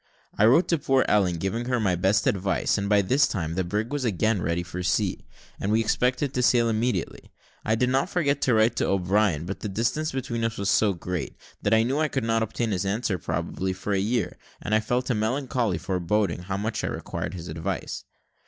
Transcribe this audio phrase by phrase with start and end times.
[0.35, 3.63] I wrote to poor Ellen, giving her my best advice; and by this time the
[3.63, 5.27] brig was again ready for sea,
[5.59, 7.31] and we expected to sail immediately.
[7.63, 10.93] I did not forget to write to O'Brien, but the distance between us was so
[10.93, 14.73] great, that I knew I could not obtain his answer, probably, for a year, and
[14.73, 18.03] I felt a melancholy foreboding, how much I required his advice.